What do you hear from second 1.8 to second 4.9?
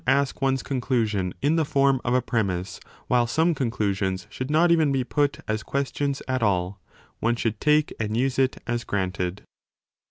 b a premiss, while some conclusions should not